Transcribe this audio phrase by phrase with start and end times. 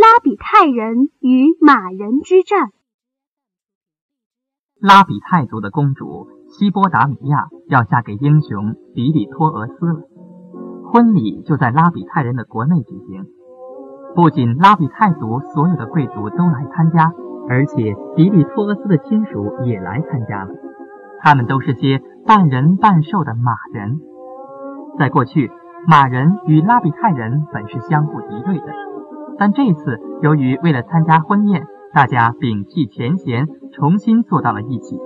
[0.00, 2.70] 拉比泰人与马人之战。
[4.80, 10.00] 拉比泰族的公主希波达米亚要嫁给英雄比里托俄斯了，
[10.90, 13.26] 婚礼就在拉比泰人的国内举行。
[14.14, 17.12] 不仅拉比泰族所有的贵族都来参加，
[17.50, 20.54] 而且比里托俄斯的亲属也来参加了。
[21.20, 24.00] 他们都是些半人半兽的马人。
[24.98, 25.50] 在过去，
[25.86, 28.72] 马人与拉比泰人本是相互敌对的，
[29.40, 31.62] 但这次由于为了参加婚宴。
[31.92, 34.96] 大家摒弃前嫌，重新坐到了一起。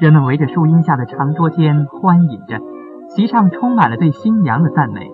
[0.00, 2.58] 人们围着树荫下的长桌间欢饮着，
[3.10, 5.10] 席上充满了对新娘的赞美，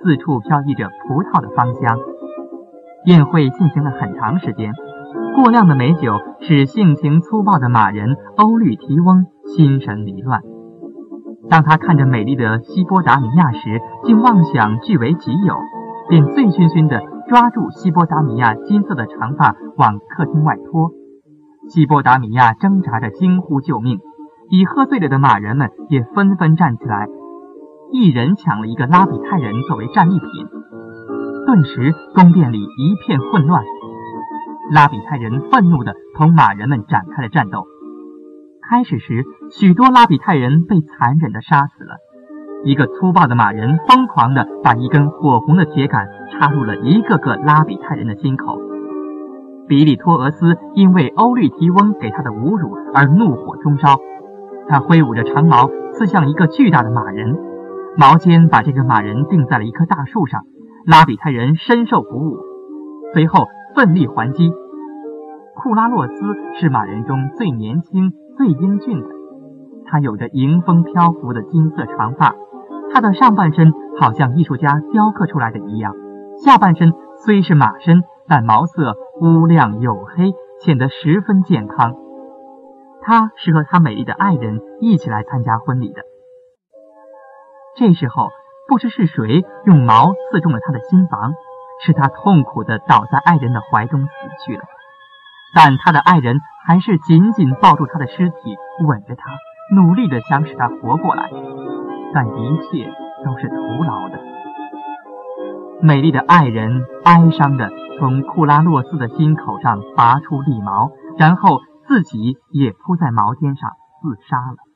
[0.00, 1.98] 四处飘溢着葡萄的芳香。
[3.04, 4.72] 宴会进行了很长时间，
[5.34, 10.40] 过量的美酒使性情粗暴的马人欧律提翁心神离乱。
[11.50, 15.58] 当他看着美丽的西波达米亚时，竟妄想据为己有，
[16.08, 17.13] 便醉醺醺的。
[17.34, 20.92] 抓住西波达米亚金色的长发往客厅外拖，
[21.68, 23.98] 西波达米亚挣扎着惊呼救命。
[24.50, 27.08] 已喝醉了的马人们也纷纷站起来，
[27.90, 30.28] 一人抢了一个拉比泰人作为战利品。
[31.44, 33.64] 顿时宫殿里一片混乱，
[34.70, 37.66] 拉比泰人愤怒地同马人们展开了战斗。
[38.62, 41.96] 开始时，许多拉比泰人被残忍地杀死了。
[42.64, 48.58] 一个粗暴的马人疯狂地把一根火红的铁杆插入了一个个拉比泰人的心口。
[49.68, 53.96] 比里托俄斯因为欧律提翁给他的侮辱而怒火中烧，
[54.68, 57.36] 他挥舞着长矛刺向一个巨大的马人，
[57.96, 60.42] 矛尖把这个马人钉在了一棵大树上。
[60.86, 62.36] 拉比泰人深受鼓舞，
[63.14, 64.52] 随后奋力还击。
[65.56, 66.14] 库拉洛斯
[66.60, 69.08] 是马人中最年轻、最英俊的，
[69.86, 72.34] 他有着迎风漂浮的金色长发。
[72.94, 75.92] 他的上半身好像艺术家雕刻出来的一样，
[76.44, 76.92] 下半身
[77.24, 81.96] 虽是马身，但毛色乌亮黝黑，显得十分健康。
[83.02, 86.02] 他是和他美丽的爱人一起来参加婚礼的。
[87.76, 88.28] 这时候，
[88.68, 91.34] 不知是谁用矛刺中了他的心房，
[91.84, 94.08] 使他痛苦地倒在爱人的怀中死
[94.46, 94.62] 去了。
[95.52, 98.56] 但他的爱人还是紧紧抱住他的尸体，
[98.86, 99.32] 吻着他，
[99.74, 101.28] 努力地想使他活过来。
[102.14, 102.90] 但一切
[103.24, 104.20] 都是徒劳的。
[105.82, 113.70] 美丽的爱人哀伤的从库拉洛斯的心口上拔出利矛，然后自己也扑在矛尖上
[114.00, 114.73] 自杀了。